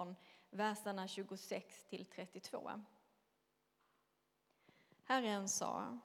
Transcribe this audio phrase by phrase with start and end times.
[0.00, 0.16] 14,
[0.50, 2.70] verserna 26 till 32.
[5.04, 5.98] Herren sa,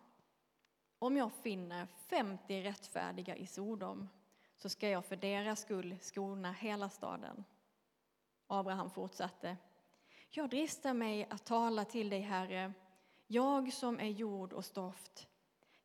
[0.99, 4.09] om jag finner 50 rättfärdiga i Sodom
[4.57, 7.43] så ska jag för deras skull skona hela staden.
[8.47, 9.57] Abraham fortsatte,
[10.29, 12.73] jag dristar mig att tala till dig, Herre,
[13.27, 15.27] jag som är jord och stoft.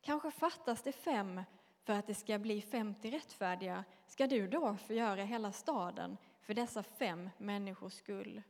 [0.01, 1.41] Kanske fattas det fem
[1.83, 3.83] för att det ska bli 50 rättfärdiga.
[4.07, 8.41] Ska du då förgöra hela staden för dessa fem människors skull?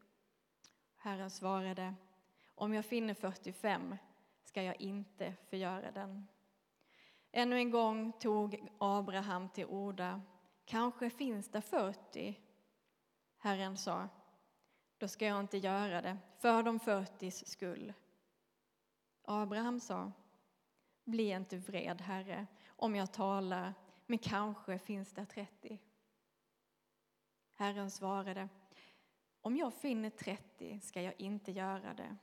[0.95, 1.93] Herren svarade,
[2.55, 3.95] om jag finner 45
[4.43, 6.27] ska jag inte förgöra den.
[7.31, 10.21] Ännu en gång tog Abraham till orda.
[10.65, 12.39] Kanske finns det 40.
[13.37, 14.09] Herren sa,
[14.97, 17.93] då ska jag inte göra det, för de 40 skull.
[19.21, 20.11] Abraham sa,
[21.03, 23.73] bli inte vred, Herre, om jag talar,
[24.05, 25.79] men kanske finns det 30.
[27.61, 28.49] Herren svarade,
[29.41, 32.15] om jag finner 30 ska jag inte göra det.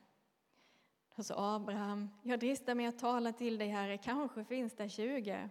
[1.17, 5.50] Då sa Abraham, jag dristar mig att tala till dig, Herre, kanske finns det 20.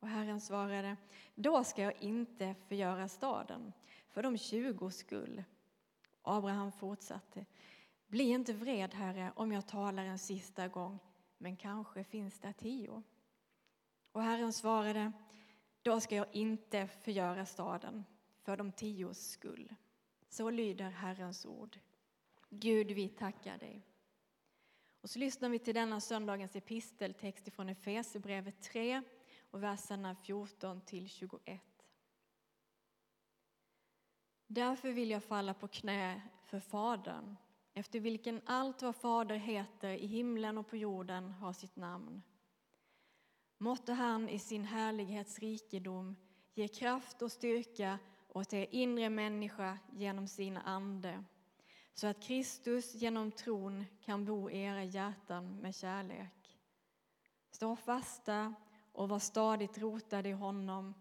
[0.00, 0.96] Och Herren svarade,
[1.34, 3.72] då ska jag inte förgöra staden,
[4.08, 5.44] för de 20 skull.
[6.22, 7.46] Abraham fortsatte,
[8.06, 10.98] bli inte vred, Herre, om jag talar en sista gång,
[11.38, 13.02] men kanske finns det tio.
[14.12, 15.12] Och Herren svarade,
[15.82, 18.04] då ska jag inte förgöra staden
[18.46, 19.74] för de tios skull.
[20.28, 21.78] Så lyder Herrens ord.
[22.50, 23.86] Gud, vi tackar dig.
[25.00, 29.02] Och så lyssnar vi till denna söndagens episteltext från Efesierbrevet 3
[29.50, 31.62] och verserna 14 till 21.
[34.46, 37.36] Därför vill jag falla på knä för Fadern,
[37.74, 42.22] efter vilken allt vad Fader heter i himlen och på jorden har sitt namn.
[43.58, 46.16] Måtte han i sin härlighets rikedom
[46.54, 47.98] ge kraft och styrka
[48.36, 51.24] åt er inre människa genom sin ande
[51.94, 56.58] så att Kristus genom tron kan bo i era hjärtan med kärlek.
[57.50, 58.54] Stå fasta
[58.92, 60.94] och var stadigt rotade i honom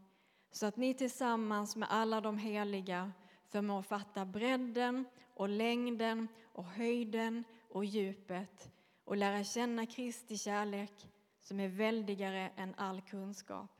[0.51, 3.11] så att ni tillsammans med alla de heliga
[3.49, 8.71] förmår fatta bredden och längden och höjden och djupet
[9.03, 13.71] och lära känna Kristi kärlek som är väldigare än all kunskap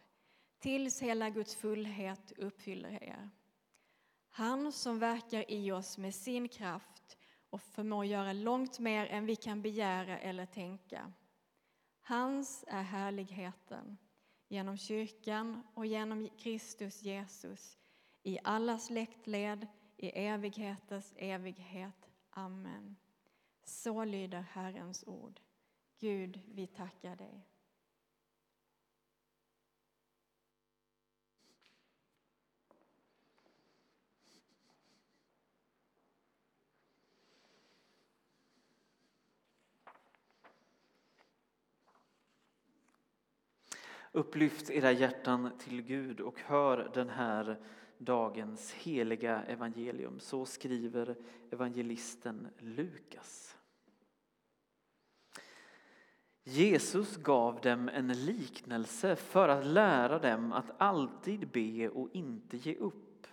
[0.60, 3.30] tills hela Guds fullhet uppfyller er.
[4.38, 7.18] Han som verkar i oss med sin kraft
[7.50, 11.14] och förmår göra långt mer än vi kan begära eller tänka.
[12.02, 13.98] Hans är härligheten
[14.48, 17.78] genom kyrkan och genom Kristus Jesus
[18.24, 22.10] i alla släktled, i evigheters evighet.
[22.30, 22.96] Amen.
[23.64, 25.40] Så lyder Herrens ord.
[26.00, 27.55] Gud, vi tackar dig.
[44.16, 47.60] Upplyft era hjärtan till Gud och hör den här
[47.98, 50.20] dagens heliga evangelium.
[50.20, 51.16] Så skriver
[51.52, 53.58] evangelisten Lukas.
[56.44, 62.76] Jesus gav dem en liknelse för att lära dem att alltid be och inte ge
[62.76, 63.28] upp.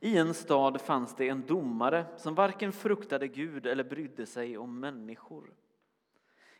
[0.00, 4.80] I en stad fanns det en domare som varken fruktade Gud eller brydde sig om
[4.80, 5.54] människor.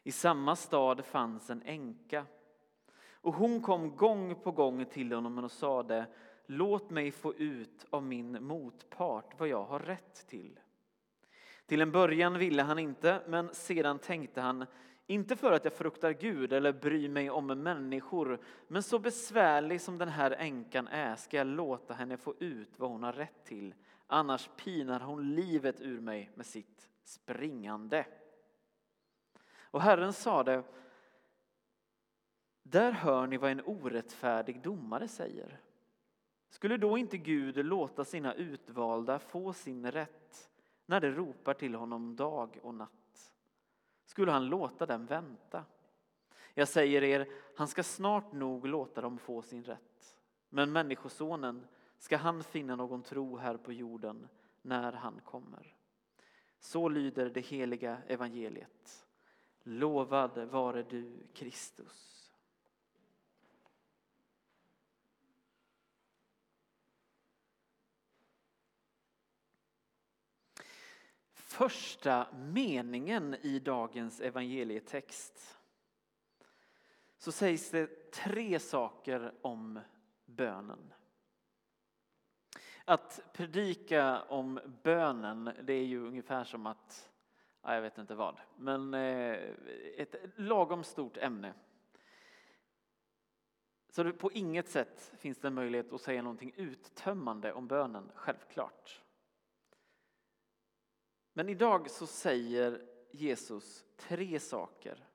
[0.02, 2.26] I samma stad fanns en änka
[3.20, 6.06] och hon kom gång på gång till honom och sade
[6.46, 10.60] Låt mig få ut av min motpart vad jag har rätt till.
[11.66, 14.66] Till en början ville han inte, men sedan tänkte han
[15.06, 19.98] inte för att jag fruktar Gud eller bryr mig om människor, men så besvärlig som
[19.98, 23.74] den här änkan är ska jag låta henne få ut vad hon har rätt till.
[24.06, 28.06] Annars pinar hon livet ur mig med sitt springande.
[29.60, 30.62] Och Herren sade
[32.70, 35.60] där hör ni vad en orättfärdig domare säger.
[36.48, 40.50] Skulle då inte Gud låta sina utvalda få sin rätt
[40.86, 43.32] när de ropar till honom dag och natt?
[44.04, 45.64] Skulle han låta dem vänta?
[46.54, 50.16] Jag säger er, han ska snart nog låta dem få sin rätt.
[50.48, 51.66] Men Människosonen,
[51.98, 54.28] ska han finna någon tro här på jorden
[54.62, 55.74] när han kommer?
[56.58, 59.06] Så lyder det heliga evangeliet.
[59.62, 62.19] Lovad vare du, Kristus.
[71.60, 75.58] Första meningen i dagens evangelietext
[77.18, 79.80] så sägs det tre saker om
[80.24, 80.92] bönen.
[82.84, 87.10] Att predika om bönen, det är ju ungefär som att,
[87.62, 89.38] ja, jag vet inte vad, men eh,
[89.96, 91.54] ett lagom stort ämne.
[93.88, 99.02] Så det, på inget sätt finns det möjlighet att säga någonting uttömmande om bönen, självklart.
[101.32, 105.06] Men idag så säger Jesus tre saker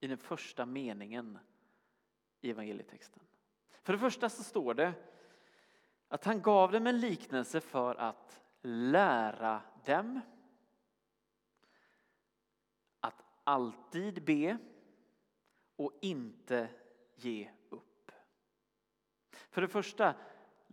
[0.00, 1.38] i den första meningen
[2.40, 3.22] i evangelietexten.
[3.82, 4.94] För det första så står det
[6.08, 10.20] att han gav dem en liknelse för att lära dem
[13.00, 14.58] att alltid be
[15.76, 16.68] och inte
[17.16, 18.12] ge upp.
[19.30, 20.14] För det första,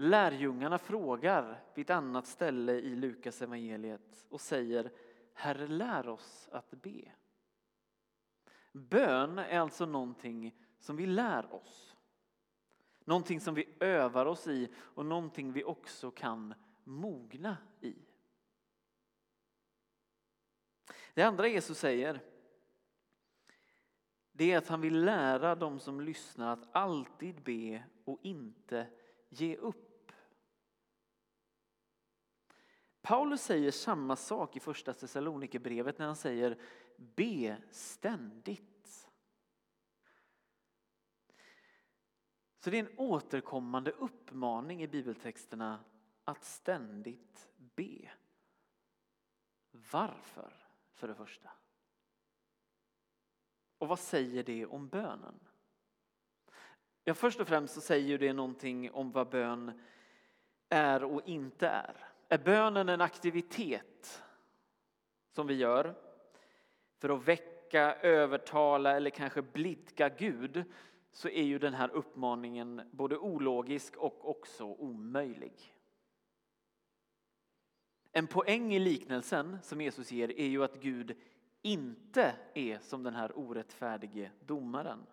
[0.02, 4.92] lärjungarna frågar vid ett annat ställe i Lukas evangeliet och säger
[5.34, 7.12] Herre, lär oss att be.
[8.72, 11.96] Bön är alltså någonting som vi lär oss.
[13.00, 16.54] Någonting som vi övar oss i och någonting vi också kan
[16.84, 17.96] mogna i.
[21.14, 22.20] Det andra Jesus säger
[24.32, 28.88] det är att han vill lära dem som lyssnar att alltid be och inte
[29.30, 29.89] ge upp.
[33.10, 36.58] Paulus säger samma sak i första Thessalonikerbrevet när han säger
[36.98, 39.10] be ständigt.
[42.60, 45.84] Så det är en återkommande uppmaning i bibeltexterna
[46.24, 48.12] att ständigt be.
[49.72, 50.54] Varför,
[50.94, 51.50] för det första?
[53.78, 55.40] Och vad säger det om bönen?
[57.04, 59.82] Ja, först och främst så säger det någonting om vad bön
[60.70, 62.09] är och inte är.
[62.32, 64.24] Är bönen en aktivitet
[65.36, 65.96] som vi gör
[66.98, 70.64] för att väcka, övertala eller kanske blidka Gud
[71.12, 75.76] så är ju den här uppmaningen både ologisk och också omöjlig.
[78.12, 81.18] En poäng i liknelsen som Jesus ger är ju att Gud
[81.62, 85.06] inte är som den här orättfärdige domaren.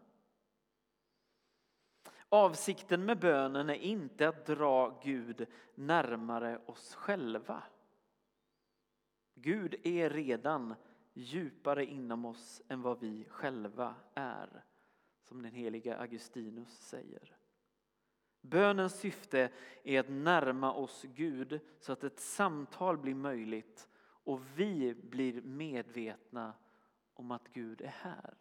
[2.29, 7.63] Avsikten med bönen är inte att dra Gud närmare oss själva.
[9.35, 10.75] Gud är redan
[11.15, 14.65] djupare inom oss än vad vi själva är,
[15.23, 17.37] som den heliga Augustinus säger.
[18.41, 19.51] Bönens syfte
[19.83, 26.55] är att närma oss Gud så att ett samtal blir möjligt och vi blir medvetna
[27.15, 28.35] om att Gud är här.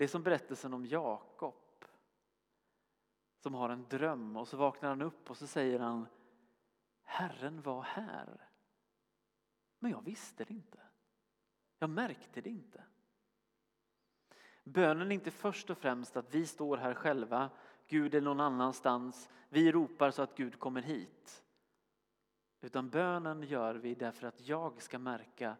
[0.00, 1.84] Det är som berättelsen om Jakob
[3.38, 6.06] som har en dröm och så vaknar han upp och så säger han
[7.02, 8.48] Herren var här.
[9.78, 10.78] Men jag visste det inte.
[11.78, 12.84] Jag märkte det inte.
[14.64, 17.50] Bönen är inte först och främst att vi står här själva,
[17.86, 21.44] Gud är någon annanstans, vi ropar så att Gud kommer hit.
[22.60, 25.56] Utan bönen gör vi därför att jag ska märka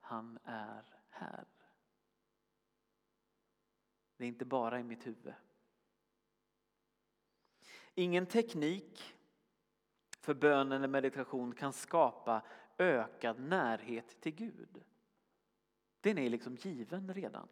[0.00, 1.53] han är här.
[4.16, 5.34] Det är inte bara i mitt huvud.
[7.94, 9.14] Ingen teknik
[10.20, 12.42] för bön eller meditation kan skapa
[12.78, 14.82] ökad närhet till Gud.
[16.00, 17.48] Den är liksom given redan.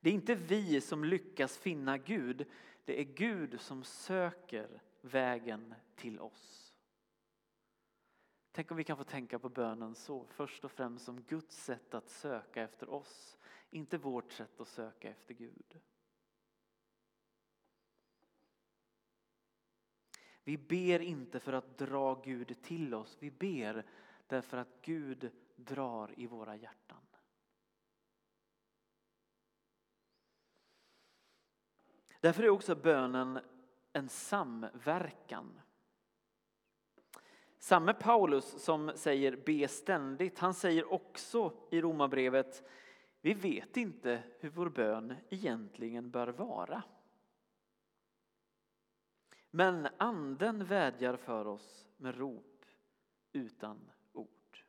[0.00, 2.46] Det är inte vi som lyckas finna Gud,
[2.84, 6.63] det är Gud som söker vägen till oss.
[8.56, 11.94] Tänk om vi kan få tänka på bönen så, först och främst som Guds sätt
[11.94, 13.38] att söka efter oss,
[13.70, 15.80] inte vårt sätt att söka efter Gud.
[20.44, 23.86] Vi ber inte för att dra Gud till oss, vi ber
[24.26, 27.06] därför att Gud drar i våra hjärtan.
[32.20, 33.40] Därför är också bönen
[33.92, 35.60] en samverkan.
[37.64, 42.68] Samme Paulus som säger be ständigt, han säger också i Romarbrevet
[43.20, 46.82] vi vet inte hur vår bön egentligen bör vara.
[49.50, 52.64] Men anden vädjar för oss med rop
[53.32, 54.64] utan ord.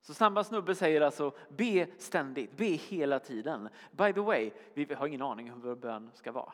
[0.00, 3.68] Så snabba snubbe säger alltså be ständigt, be hela tiden.
[3.90, 6.52] By the way, vi har ingen aning hur vår bön ska vara.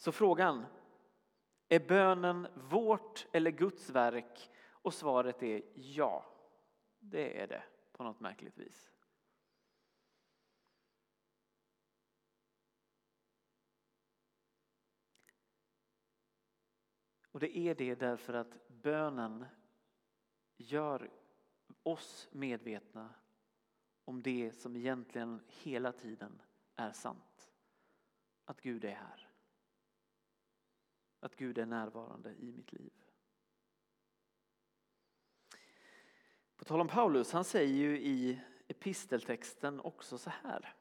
[0.00, 0.66] Så frågan,
[1.68, 4.50] är bönen vårt eller Guds verk?
[4.68, 6.24] Och svaret är ja,
[6.98, 8.92] det är det på något märkligt vis.
[17.24, 19.46] Och det är det därför att bönen
[20.56, 21.10] gör
[21.82, 23.14] oss medvetna
[24.04, 26.42] om det som egentligen hela tiden
[26.76, 27.52] är sant.
[28.44, 29.29] Att Gud är här.
[31.20, 32.92] Att Gud är närvarande i mitt liv.
[36.56, 40.74] På tal om Paulus, han säger ju i episteltexten också så här.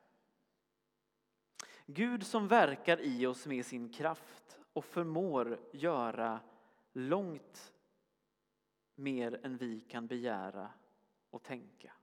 [1.86, 6.40] Gud som verkar i oss med sin kraft och förmår göra
[6.94, 7.74] långt
[8.96, 10.72] mer än vi kan begära
[11.30, 11.94] och tänka.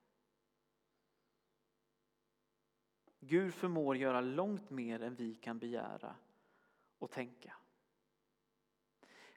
[3.20, 6.16] Gud förmår göra långt mer än vi kan begära
[6.98, 7.54] och tänka.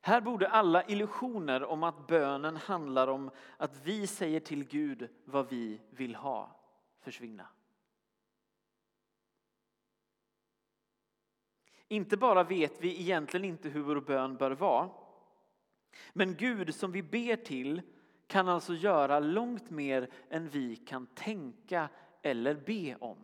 [0.10, 5.50] Här borde alla illusioner om att bönen handlar om att vi säger till Gud vad
[5.50, 6.60] vi vill ha
[7.00, 7.48] försvinna.
[11.88, 14.90] Inte bara vet vi egentligen inte hur vår bön bör vara,
[16.14, 17.82] men Gud som vi ber till
[18.28, 21.90] kan alltså göra långt mer än vi kan tänka
[22.22, 23.18] eller be om.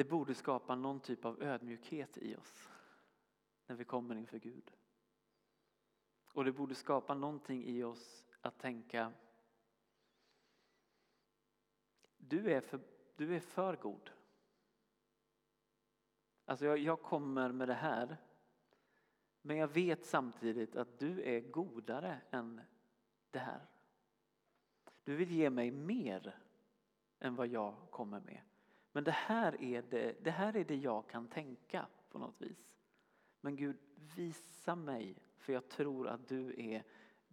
[0.00, 2.68] Det borde skapa någon typ av ödmjukhet i oss
[3.66, 4.72] när vi kommer inför Gud.
[6.32, 9.12] Och det borde skapa någonting i oss att tänka
[12.16, 12.80] du är för,
[13.16, 14.10] du är för god.
[16.44, 18.16] Alltså jag, jag kommer med det här
[19.42, 22.60] men jag vet samtidigt att du är godare än
[23.30, 23.66] det här.
[25.04, 26.38] Du vill ge mig mer
[27.18, 28.42] än vad jag kommer med.
[28.92, 32.74] Men det här, är det, det här är det jag kan tänka på något vis.
[33.40, 33.76] Men Gud,
[34.16, 36.84] visa mig, för jag tror att du är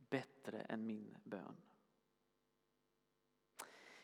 [0.10, 1.56] bättre än min bön.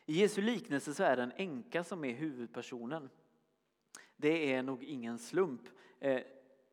[0.05, 3.10] I Jesu liknelse så är det en änka som är huvudpersonen.
[4.15, 5.62] Det är nog ingen slump.
[6.00, 6.22] Eh,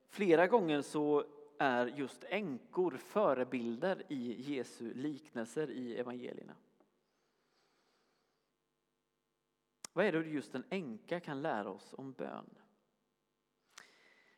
[0.08, 1.24] flera gånger så
[1.58, 6.56] är just änkor förebilder i Jesu liknelser i evangelierna.
[10.00, 12.50] Vad är det just en änka kan lära oss om bön?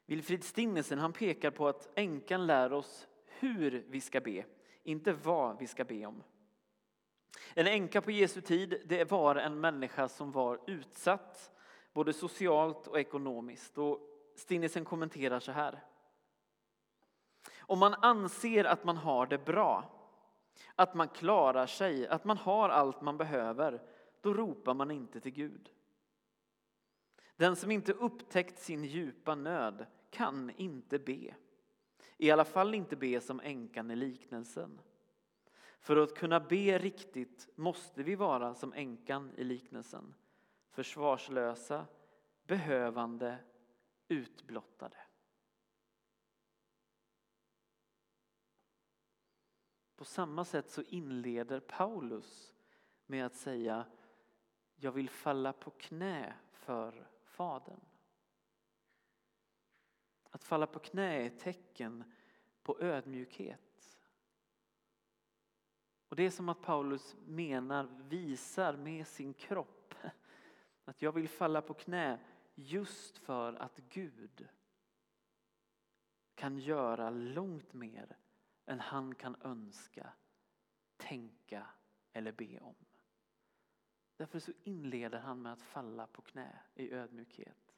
[0.07, 4.45] Wilfrid Stinnesen han pekar på att änkan lär oss hur vi ska be,
[4.83, 6.23] inte vad vi ska be om.
[7.55, 11.51] En änka på Jesu tid det var en människa som var utsatt
[11.93, 13.79] både socialt och ekonomiskt.
[13.79, 14.01] Och
[14.37, 15.85] Stinnesen kommenterar så här.
[17.59, 19.85] Om man anser att man har det bra,
[20.75, 23.92] att man klarar sig, att man har allt man behöver
[24.23, 25.73] då ropar man inte till Gud.
[27.37, 31.35] Den som inte upptäckt sin djupa nöd kan inte be.
[32.17, 34.81] I alla fall inte be som änkan i liknelsen.
[35.81, 40.15] För att kunna be riktigt måste vi vara som änkan i liknelsen.
[40.71, 41.87] Försvarslösa,
[42.47, 43.39] behövande,
[44.09, 44.97] utblottade.
[49.97, 52.55] På samma sätt så inleder Paulus
[53.07, 53.87] med att säga
[54.83, 57.81] jag vill falla på knä för Fadern.
[60.31, 62.05] Att falla på knä är ett tecken
[62.63, 63.99] på ödmjukhet.
[66.09, 69.95] Och det är som att Paulus menar, visar med sin kropp
[70.85, 72.19] att jag vill falla på knä
[72.55, 74.49] just för att Gud
[76.35, 78.17] kan göra långt mer
[78.67, 80.13] än han kan önska,
[80.97, 81.67] tänka
[82.13, 82.75] eller be om.
[84.23, 87.75] Därför så inleder han med att falla på knä i ödmjukhet.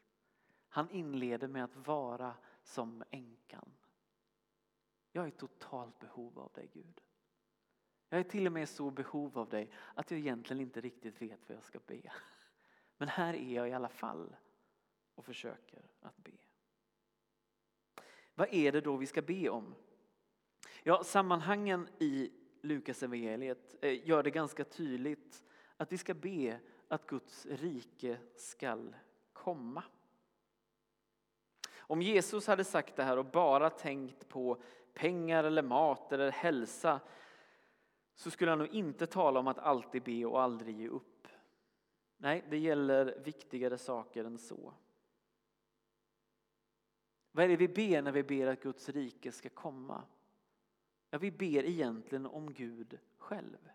[0.68, 3.72] Han inleder med att vara som änkan.
[5.12, 7.00] Jag är i totalt behov av dig Gud.
[8.08, 11.48] Jag är till och med så behov av dig att jag egentligen inte riktigt vet
[11.48, 12.12] vad jag ska be.
[12.96, 14.36] Men här är jag i alla fall
[15.14, 16.38] och försöker att be.
[18.34, 19.74] Vad är det då vi ska be om?
[20.82, 25.44] Ja, sammanhangen i Lukas evangeliet eh, gör det ganska tydligt
[25.76, 28.96] att vi ska be att Guds rike skall
[29.32, 29.84] komma.
[31.76, 34.62] Om Jesus hade sagt det här och bara tänkt på
[34.92, 37.00] pengar eller mat eller hälsa
[38.14, 41.28] så skulle han nog inte tala om att alltid be och aldrig ge upp.
[42.16, 44.74] Nej, det gäller viktigare saker än så.
[47.32, 50.02] Vad är det vi ber när vi ber att Guds rike ska komma?
[51.10, 53.70] Ja, vi ber egentligen om Gud själv.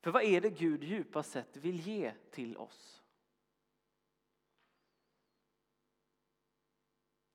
[0.00, 3.02] För vad är det Gud djupast sett vill ge till oss?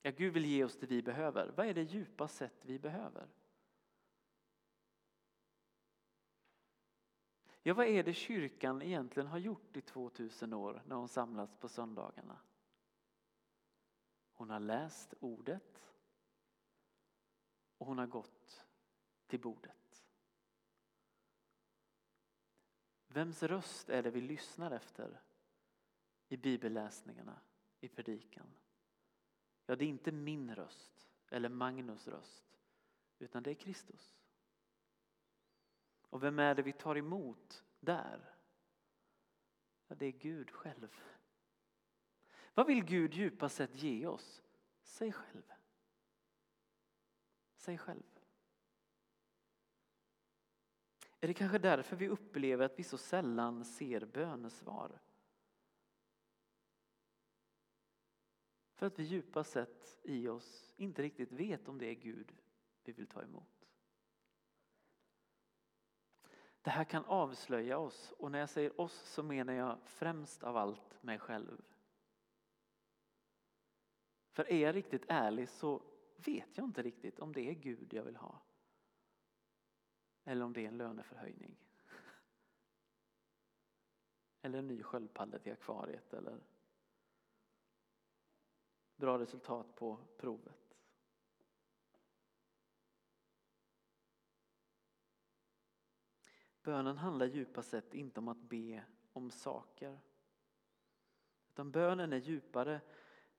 [0.02, 1.54] Ja, Gud vill ge oss det vi behöver.
[1.56, 3.28] Vad är det djupast sett vi behöver?
[7.62, 11.70] Ja, vad är det kyrkan egentligen har gjort i 2000 år när hon samlas på
[11.70, 12.40] söndagarna?
[14.34, 15.84] Hon har läst ordet
[17.78, 18.66] och hon har gått
[19.28, 19.85] till bordet.
[23.16, 25.22] Vems röst är det vi lyssnar efter
[26.28, 27.40] i bibelläsningarna,
[27.80, 28.54] i predikan?
[29.66, 32.60] Ja, det är inte min röst eller Magnus röst,
[33.20, 34.16] utan det är Kristus.
[36.10, 38.36] Och vem är det vi tar emot där?
[39.88, 40.96] Ja, det är Gud själv.
[42.54, 44.42] Vad vill Gud djupast sett ge oss?
[44.82, 45.54] Sig själv.
[47.56, 48.15] Sig själv.
[51.26, 55.00] Är det kanske därför vi upplever att vi så sällan ser bönesvar?
[58.74, 62.32] För att vi djupast sett i oss inte riktigt vet om det är Gud
[62.84, 63.70] vi vill ta emot.
[66.62, 70.58] Det här kan avslöja oss och när jag säger oss så menar jag främst av
[70.58, 71.62] allt mig själv.
[74.32, 75.82] För är jag riktigt ärlig så
[76.16, 78.45] vet jag inte riktigt om det är Gud jag vill ha.
[80.28, 81.58] Eller om det är en löneförhöjning.
[84.42, 86.44] Eller en ny sköldpadda till akvariet eller
[88.96, 90.78] bra resultat på provet.
[96.62, 100.00] Bönen handlar djupast sett inte om att be om saker.
[101.50, 102.82] Utan bönen är djupare.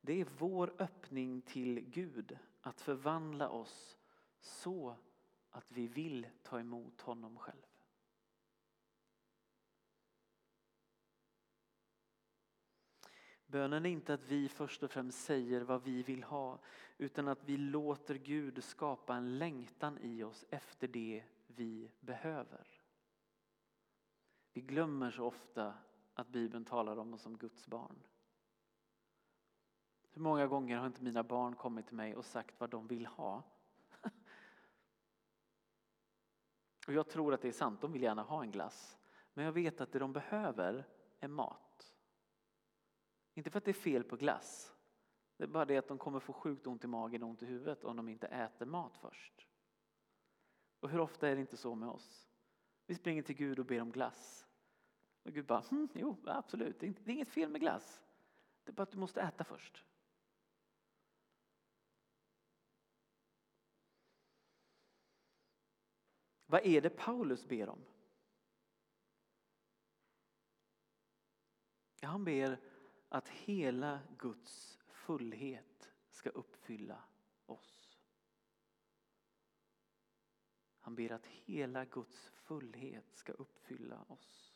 [0.00, 3.98] Det är vår öppning till Gud att förvandla oss
[4.40, 4.96] så
[5.56, 7.66] att vi vill ta emot honom själv.
[13.46, 16.58] Bönen är inte att vi först och främst säger vad vi vill ha
[16.98, 22.82] utan att vi låter Gud skapa en längtan i oss efter det vi behöver.
[24.52, 25.74] Vi glömmer så ofta
[26.14, 28.02] att Bibeln talar om oss som Guds barn.
[30.12, 33.06] Hur många gånger har inte mina barn kommit till mig och sagt vad de vill
[33.06, 33.42] ha?
[36.86, 38.98] Och jag tror att det är sant, de vill gärna ha en glass.
[39.34, 40.88] Men jag vet att det de behöver
[41.20, 41.94] är mat.
[43.34, 44.72] Inte för att det är fel på glass.
[45.36, 47.46] Det är bara det att de kommer få sjukt ont i magen och ont i
[47.46, 49.46] huvudet om de inte äter mat först.
[50.80, 52.28] Och hur ofta är det inte så med oss?
[52.86, 54.46] Vi springer till Gud och ber om glass.
[55.22, 58.02] Och Gud bara, hm, jo absolut, det är inget fel med glass.
[58.64, 59.84] Det är bara att du måste äta först.
[66.56, 67.84] Vad är det Paulus ber om?
[72.02, 72.60] Han ber
[73.08, 77.04] att hela Guds fullhet ska uppfylla
[77.46, 77.98] oss.
[80.80, 84.54] Han ber att hela Guds fullhet ska uppfylla oss.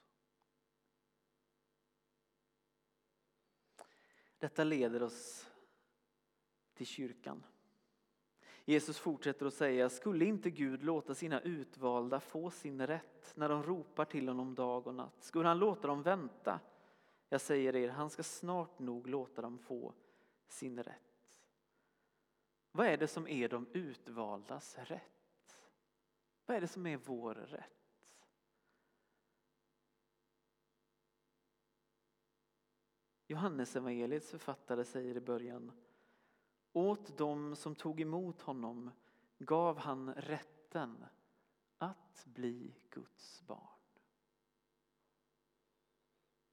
[4.39, 5.51] Detta leder oss
[6.75, 7.45] till kyrkan.
[8.65, 13.63] Jesus fortsätter att säga, skulle inte Gud låta sina utvalda få sin rätt när de
[13.63, 15.25] ropar till honom dag och natt?
[15.25, 16.61] Skulle han låta dem vänta?
[17.29, 19.95] Jag säger er, han ska snart nog låta dem få
[20.49, 21.39] sin rätt.
[22.73, 25.71] Vad är det som är de utvaldas rätt?
[26.47, 27.81] Vad är det som är vår rätt?
[33.27, 35.73] Johannes evangeliets författare säger i början
[36.73, 38.91] åt dem som tog emot honom
[39.39, 41.05] gav han rätten
[41.79, 43.81] att bli Guds barn.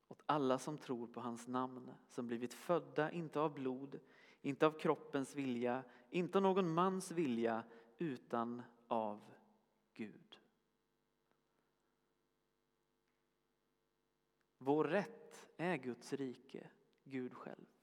[0.07, 3.99] Åt alla som tror på hans namn, som blivit födda inte av blod,
[4.41, 7.63] inte av kroppens vilja, inte av någon mans vilja,
[7.97, 9.33] utan av
[9.93, 10.39] Gud.
[14.57, 16.69] Vår rätt är Guds rike,
[17.03, 17.76] Gud själv.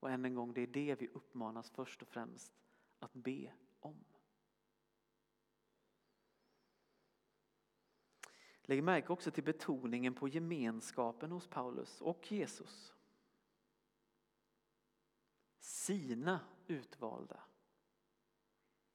[0.00, 2.52] Och än en gång, det är det vi uppmanas först och främst
[2.98, 4.04] att be om.
[8.62, 12.94] Lägg märke också till betoningen på gemenskapen hos Paulus och Jesus.
[15.58, 17.40] Sina utvalda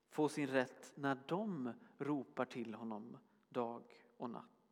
[0.10, 3.18] får sin rätt när de ropar till honom
[3.50, 3.84] dag
[4.18, 4.63] och natt.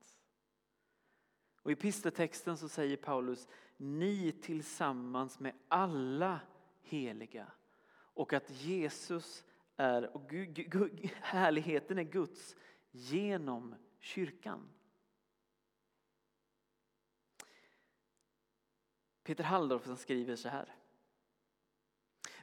[1.64, 3.48] Och I pistetexten så säger Paulus,
[3.78, 6.40] ni tillsammans med alla
[6.82, 7.52] heliga
[8.14, 9.44] och att Jesus
[9.78, 12.56] är, och Gud, Gud, härligheten är Guds
[12.92, 14.70] genom kyrkan.
[19.24, 20.76] Peter Halldorf skriver så här.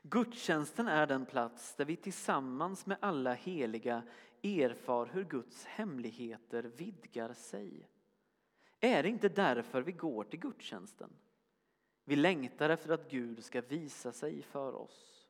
[0.02, 4.02] Gudstjänsten är den plats där vi tillsammans med alla heliga
[4.42, 7.88] erfar hur Guds hemligheter vidgar sig
[8.80, 11.10] är det inte därför vi går till gudstjänsten?
[12.04, 15.26] Vi längtar efter att Gud ska visa sig för oss.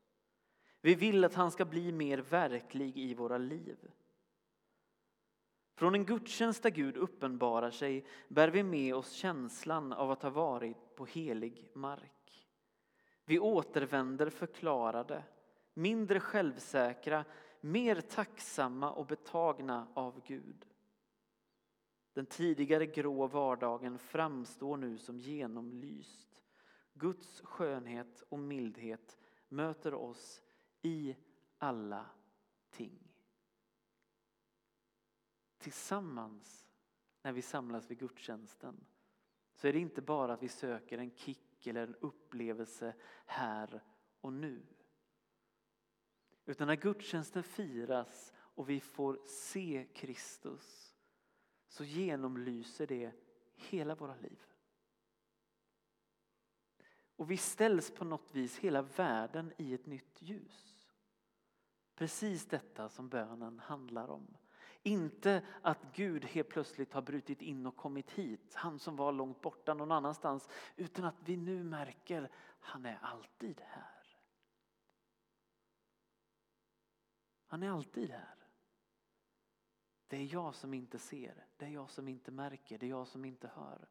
[0.81, 3.77] Vi vill att han ska bli mer verklig i våra liv.
[5.75, 10.31] Från en gudstjänst där Gud uppenbarar sig bär vi med oss känslan av att ha
[10.31, 12.49] varit på helig mark.
[13.25, 15.23] Vi återvänder förklarade,
[15.75, 17.25] mindre självsäkra,
[17.61, 20.67] mer tacksamma och betagna av Gud.
[22.19, 26.43] Den tidigare grå vardagen framstår nu som genomlyst.
[26.95, 30.43] Guds skönhet och mildhet möter oss
[30.83, 31.17] i
[31.59, 32.07] alla
[32.71, 32.99] ting.
[35.59, 36.69] Tillsammans
[37.23, 38.85] när vi samlas vid gudstjänsten
[39.55, 42.95] så är det inte bara att vi söker en kick eller en upplevelse
[43.27, 43.83] här
[44.21, 44.67] och nu.
[46.45, 50.88] Utan när gudstjänsten firas och vi får se Kristus
[51.69, 53.13] så genomlyser det
[53.55, 54.39] hela våra liv.
[57.17, 60.89] Och vi ställs på något vis hela världen i ett nytt ljus.
[61.95, 64.37] Precis detta som bönen handlar om.
[64.83, 69.41] Inte att Gud helt plötsligt har brutit in och kommit hit, han som var långt
[69.41, 74.17] borta någon annanstans, utan att vi nu märker han är alltid här.
[77.47, 78.38] Han är alltid här.
[80.09, 83.09] Det är jag som inte ser, det är jag som inte märker, det är jag
[83.09, 83.89] som inte hör.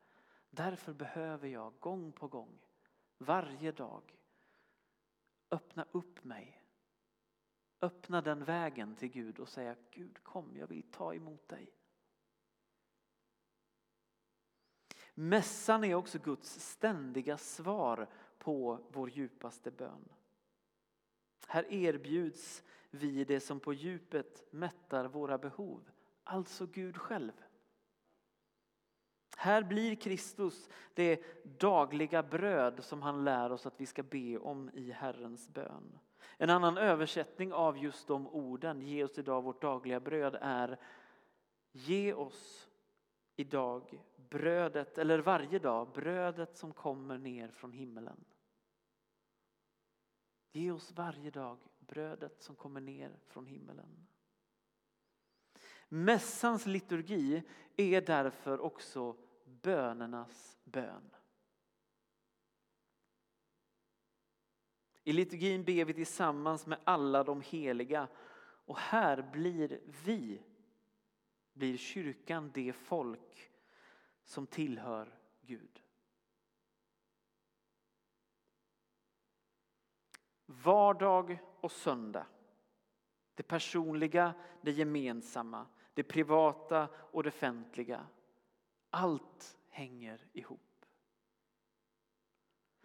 [0.50, 2.60] Därför behöver jag gång på gång,
[3.18, 4.18] varje dag,
[5.52, 6.64] öppna upp mig.
[7.82, 11.74] Öppna den vägen till Gud och säga Gud kom, jag vill ta emot dig.
[15.14, 20.10] Mässan är också Guds ständiga svar på vår djupaste bön.
[21.48, 25.92] Här erbjuds vi det som på djupet mättar våra behov
[26.28, 27.32] alltså Gud själv.
[29.38, 31.24] Här blir Kristus det
[31.60, 36.00] dagliga bröd som han lär oss att vi ska be om i Herrens bön.
[36.38, 40.80] En annan översättning av just de orden, ge oss idag vårt dagliga bröd, är
[41.72, 42.70] ge oss
[43.36, 48.26] idag brödet, eller varje dag, brödet som kommer ner från himmelen.
[50.52, 54.08] Ge oss varje dag brödet som kommer ner från himmelen.
[55.90, 57.44] Mässans liturgi
[57.76, 61.10] är därför också bönernas bön.
[65.04, 68.08] I liturgin ber vi tillsammans med alla de heliga
[68.66, 70.42] och här blir vi,
[71.54, 73.52] blir kyrkan det folk
[74.24, 75.84] som tillhör Gud.
[80.46, 82.28] Vardag och söndag,
[83.36, 85.66] det personliga, det gemensamma,
[85.98, 88.08] det privata och det offentliga.
[88.90, 90.86] Allt hänger ihop.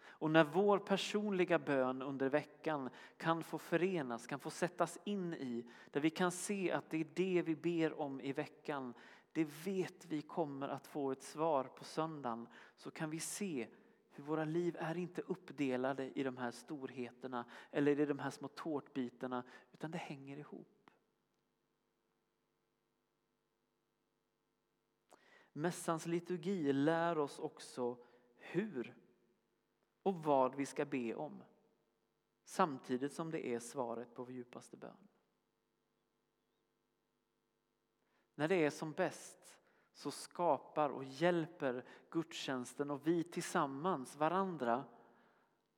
[0.01, 5.65] Och när vår personliga bön under veckan kan få förenas, kan få sättas in i,
[5.91, 8.93] där vi kan se att det är det vi ber om i veckan,
[9.31, 13.67] det vet vi kommer att få ett svar på söndagen, så kan vi se
[14.11, 18.47] hur våra liv är inte uppdelade i de här storheterna eller i de här små
[18.47, 20.82] tårtbitarna, utan det hänger ihop.
[25.53, 27.97] Mässans liturgi lär oss också
[28.37, 28.95] hur
[30.03, 31.43] och vad vi ska be om.
[32.43, 35.07] Samtidigt som det är svaret på vår djupaste bön.
[38.35, 39.57] När det är som bäst
[39.93, 44.85] så skapar och hjälper gudstjänsten och vi tillsammans varandra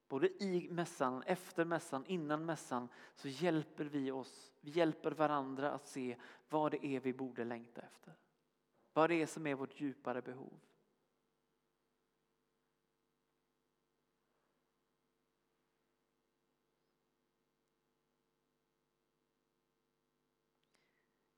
[0.07, 5.87] Både i mässan, efter mässan, innan mässan så hjälper vi oss, vi hjälper varandra att
[5.87, 6.17] se
[6.49, 8.13] vad det är vi borde längta efter.
[8.95, 10.59] Vad det är som är vårt djupare behov.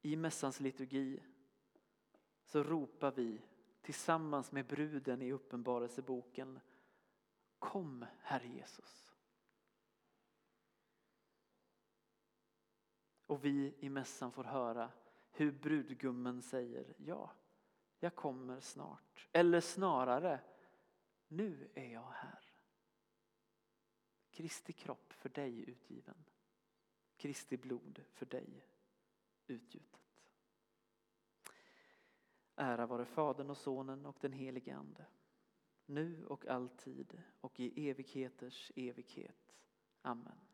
[0.02, 1.24] I mässans liturgi
[2.44, 3.42] så ropar vi
[3.82, 6.60] tillsammans med bruden i Uppenbarelseboken
[7.60, 9.16] Kom Herre Jesus.
[13.26, 14.92] Och vi i mässan får höra
[15.32, 17.32] hur brudgummen säger ja.
[18.00, 19.28] Jag kommer snart.
[19.32, 20.40] Eller snarare,
[21.28, 22.40] nu är jag här.
[24.32, 26.24] Kristi kropp för dig utgiven.
[27.18, 28.66] Kristi blod för dig
[29.48, 30.32] utgjutet.
[32.56, 35.06] Ära vare Fadern och Sonen och den helige Ande.
[35.86, 39.56] Nu och alltid och i evigheters evighet.
[40.02, 40.47] Amen.